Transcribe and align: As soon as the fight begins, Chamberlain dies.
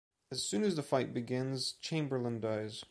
As 0.31 0.41
soon 0.41 0.63
as 0.63 0.75
the 0.75 0.81
fight 0.81 1.13
begins, 1.13 1.73
Chamberlain 1.73 2.39
dies. 2.39 2.79